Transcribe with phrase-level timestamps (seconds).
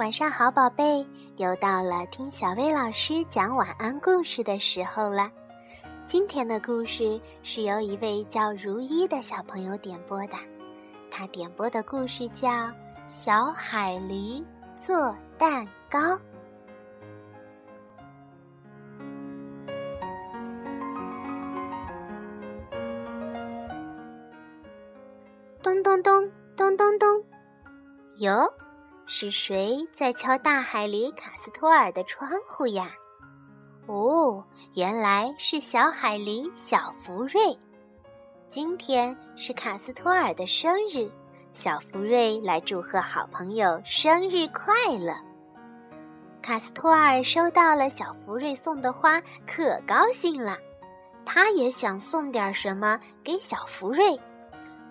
[0.00, 1.06] 晚上好，宝贝！
[1.36, 5.30] 又到了听小薇老师讲晚安故事的时候了。
[6.06, 10.38] 今天的故事是由一位叫如一的小朋友点播的，
[11.10, 12.48] 他点播的故事叫
[13.08, 14.42] 《小海狸
[14.74, 15.98] 做蛋糕》。
[25.62, 27.24] 咚咚咚咚咚咚，
[28.16, 28.50] 哟！
[29.12, 32.92] 是谁在敲大海里卡斯托尔的窗户呀？
[33.88, 37.58] 哦，原来是小海狸小福瑞。
[38.48, 41.10] 今天是卡斯托尔的生日，
[41.52, 45.12] 小福瑞来祝贺好朋友生日快乐。
[46.40, 50.56] 卡斯托尔收到了小福瑞送的花，可高兴了。
[51.26, 54.16] 他也想送点什么给小福瑞，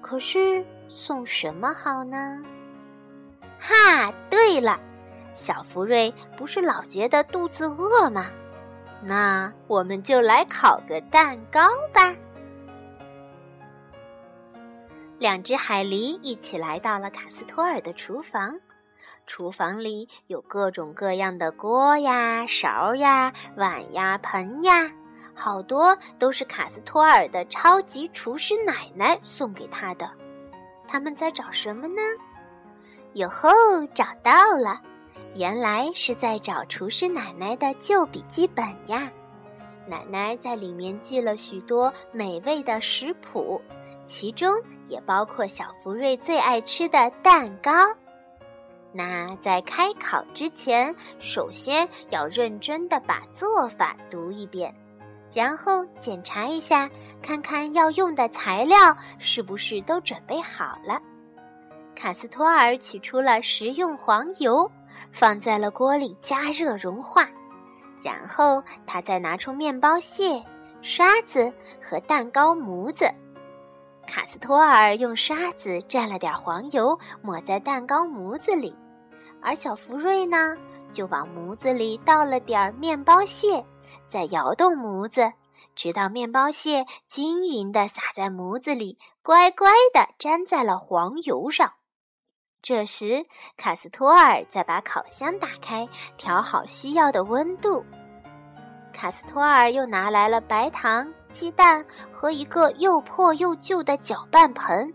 [0.00, 2.42] 可是送什么好呢？
[3.66, 4.78] 哈，对了，
[5.34, 8.26] 小福瑞不是老觉得肚子饿吗？
[9.02, 11.60] 那我们就来烤个蛋糕
[11.92, 12.14] 吧。
[15.18, 18.56] 两只海狸一起来到了卡斯托尔的厨房，
[19.26, 24.88] 厨房里有各种各样的锅呀、勺呀、碗呀、盆呀，
[25.34, 30.08] 好多都是卡斯托尔的超级厨师奶奶送给他的。
[30.86, 32.00] 他们在找什么呢？
[33.16, 33.48] 哟吼，
[33.94, 34.78] 找到了！
[35.34, 39.10] 原来是在找厨师奶奶的旧笔记本呀。
[39.86, 43.58] 奶奶在里面记了许多美味的食谱，
[44.04, 47.72] 其中也包括小福瑞最爱吃的蛋糕。
[48.92, 54.74] 那在开烤之前，首先要认真的把做法读一遍，
[55.32, 56.90] 然后检查一下，
[57.22, 61.00] 看看要用的材料是不是都准备好了。
[61.96, 64.70] 卡斯托尔取出了食用黄油，
[65.10, 67.26] 放在了锅里加热融化，
[68.02, 70.44] 然后他再拿出面包屑、
[70.82, 71.50] 刷子
[71.82, 73.06] 和蛋糕模子。
[74.06, 78.76] 卡斯托尔用刷子蘸了点黄油，抹在蛋糕模子里，
[79.40, 80.54] 而小福瑞呢，
[80.92, 83.64] 就往模子里倒了点面包屑，
[84.06, 85.32] 再摇动模子，
[85.74, 91.72] 直到面包屑均匀地撒在模子里，乖乖地粘在了黄油上。
[92.62, 93.24] 这时，
[93.56, 97.84] 卡斯托尔再把烤箱打开，调好需要的温度。
[98.92, 104.92] 卡斯托尔又拿来了白糖、鸡蛋和一个又破又旧的搅拌盆。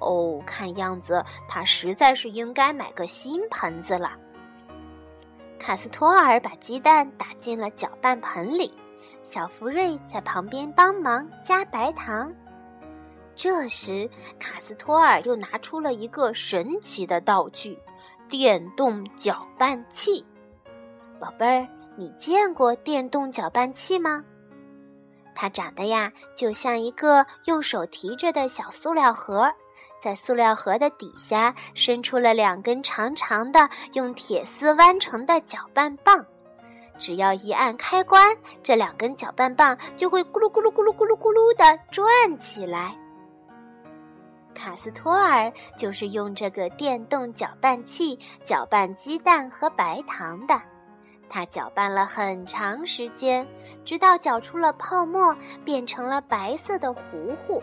[0.00, 4.12] 哦，看样子他实在是应该买个新盆子了。
[5.58, 8.74] 卡斯托尔把鸡蛋打进了搅拌盆里，
[9.22, 12.30] 小福瑞在旁边帮忙加白糖。
[13.42, 17.78] 这时，卡斯托尔又拿出了一个神奇的道具——
[18.28, 20.22] 电动搅拌器。
[21.18, 24.22] 宝贝儿，你见过电动搅拌器吗？
[25.34, 29.50] 它长得呀，就像一个用手提着的小塑料盒，
[30.02, 36.26] 在塑料盒的底下伸出了两根长长的、用铁丝弯成的搅拌棒。
[36.98, 42.94] 只要一按开关，这两根搅拌棒就会咕噜咕噜咕噜咕噜咕噜的转起来。
[44.54, 50.60] 卡斯托尔就是用这个电动搅拌器搅拌鸡蛋和白糖的，
[51.28, 53.46] 他搅拌了很长时间，
[53.84, 55.34] 直到搅出了泡沫，
[55.64, 57.00] 变成了白色的糊
[57.46, 57.62] 糊。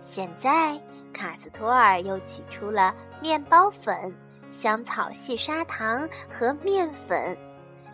[0.00, 0.80] 现在，
[1.12, 4.14] 卡斯托尔又取出了面包粉、
[4.50, 7.36] 香草细砂糖和面粉，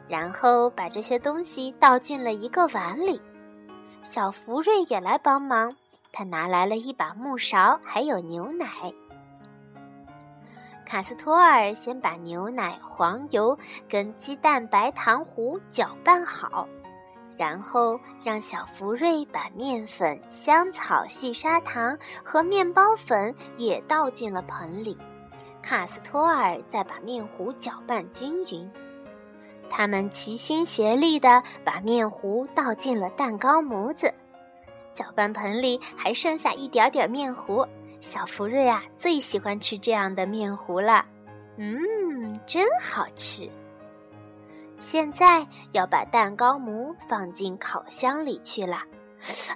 [0.08, 3.20] 然后把这些东西倒进了一个碗里。
[4.02, 5.74] 小福瑞也来帮忙。
[6.16, 8.68] 他拿来了一把木勺，还有牛奶。
[10.86, 13.58] 卡斯托尔先把牛奶、黄油
[13.88, 16.68] 跟鸡蛋白糖糊搅拌好，
[17.36, 24.96] 然后让小福瑞把面粉、香草细砂糖和面包粉也倒进了盆里。
[25.62, 28.70] 卡斯托尔再把面糊搅拌均匀。
[29.68, 34.14] 他们齐心协力地把面糊倒进了蛋糕模子。
[34.94, 37.66] 搅拌盆里还剩下一点点面糊，
[38.00, 41.04] 小福瑞啊最喜欢吃这样的面糊了，
[41.56, 43.50] 嗯，真好吃。
[44.78, 48.82] 现在要把蛋糕模放进烤箱里去了，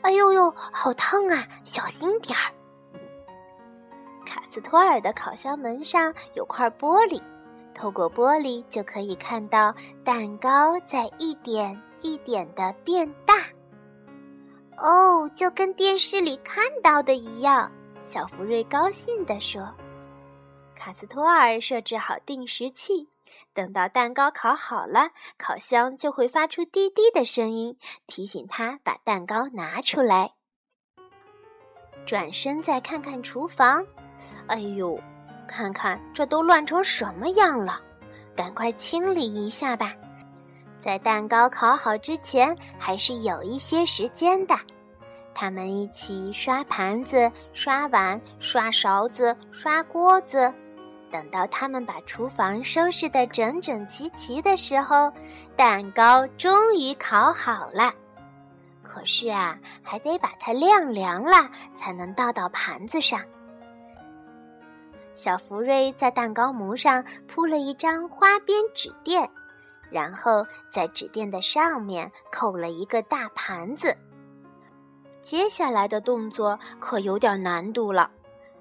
[0.02, 2.52] 哎呦呦，好烫啊，小心点儿。
[4.24, 7.22] 卡斯托尔的烤箱门上有块玻璃，
[7.74, 9.74] 透过玻璃就可以看到
[10.04, 13.34] 蛋糕在一点一点的变大。
[14.80, 17.70] 哦，就跟电视里看到的一样，
[18.02, 19.74] 小福瑞高兴地说。
[20.76, 23.08] 卡斯托尔设置好定时器，
[23.52, 27.76] 等到蛋糕烤好了，烤箱就会发出滴滴的声音，
[28.06, 30.34] 提醒他把蛋糕拿出来。
[32.06, 33.84] 转身再看看厨房，
[34.46, 34.98] 哎呦，
[35.48, 37.80] 看看这都乱成什么样了！
[38.36, 39.92] 赶快清理一下吧，
[40.78, 44.54] 在蛋糕烤好之前，还是有一些时间的。
[45.34, 50.52] 他们一起刷盘子、刷碗、刷勺子、刷锅子。
[51.10, 55.10] 等到他们把厨房收拾得整整齐齐的时候，
[55.56, 57.92] 蛋糕终于烤好了。
[58.82, 63.20] 可是啊，还得把它晾凉了，才能倒到盘子上。
[65.14, 69.28] 小福瑞在蛋糕模上铺了一张花边纸垫，
[69.90, 73.96] 然后在纸垫的上面扣了一个大盘子。
[75.22, 78.10] 接下来的动作可有点难度了。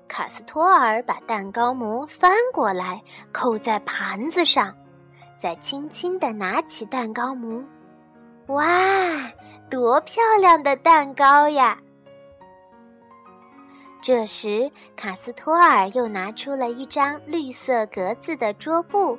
[0.07, 4.73] 卡斯托尔把蛋糕模翻过来，扣在盘子上，
[5.37, 7.63] 再轻轻地拿起蛋糕模。
[8.47, 8.65] 哇！
[9.69, 11.77] 多漂亮的蛋糕呀！
[14.01, 19.17] 这时，卡斯托尔又拿出了一张绿色格子的桌布，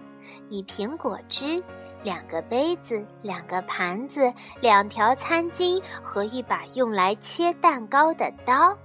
[0.48, 1.62] 一瓶果汁，
[2.02, 8.76] 两个杯子，两个盘子，两条餐巾和一把用来切蛋糕的刀。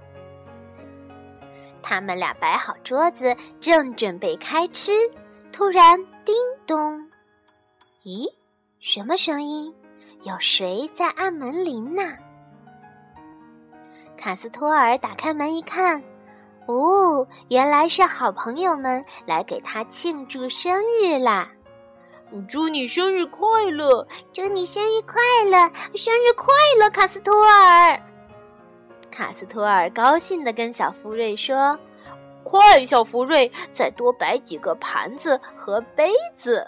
[1.82, 4.92] 他们俩摆好桌子，正准备开吃，
[5.52, 6.34] 突然，叮
[6.66, 7.08] 咚！
[8.02, 8.26] 咦，
[8.80, 9.74] 什么声音？
[10.22, 12.02] 有谁在按门铃呢？
[14.16, 16.02] 卡斯托尔打开门一看，
[16.66, 21.50] 哦，原来是好朋友们来给他庆祝生日啦！
[22.42, 24.06] 祝你生日快乐！
[24.32, 25.70] 祝你生日快乐！
[25.94, 28.00] 生日快乐，卡斯托尔！
[29.10, 31.78] 卡斯托尔高兴地跟小福瑞说
[32.42, 36.66] ：“快，小福瑞，再多摆几个盘子和杯子。”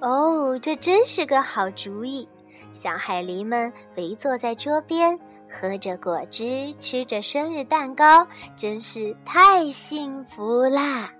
[0.00, 2.26] 哦，这真是个好主意！
[2.72, 5.18] 小海狸们围坐在桌边，
[5.50, 8.26] 喝着果汁，吃着生日蛋糕，
[8.56, 11.12] 真是太幸福啦！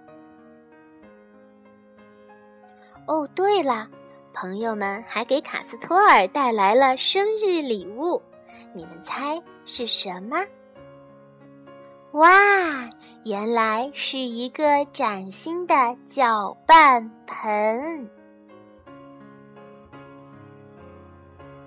[3.10, 3.88] 哦，对了，
[4.32, 8.22] 朋友们还给卡斯托尔带来了生日礼物，
[8.72, 10.36] 你们猜是什么？
[12.12, 12.30] 哇，
[13.24, 15.74] 原来是一个崭新的
[16.08, 18.08] 搅拌盆！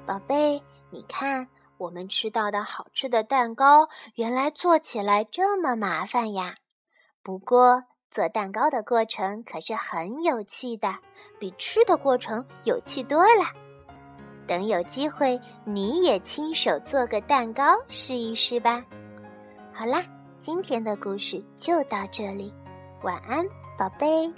[0.06, 6.56] 宝贝，你看，我们吃到的好吃的蛋糕，原来做起来这么麻烦呀！
[7.22, 10.96] 不过，做蛋糕的过程可是很有趣的，
[11.44, 13.44] 比吃的过程有趣多了。
[14.48, 18.82] 等有机会，你也亲手做个蛋糕试一试吧。
[19.74, 20.06] 好啦，
[20.40, 22.54] 今天的故事就到这里，
[23.02, 23.46] 晚安，
[23.78, 24.32] 宝贝。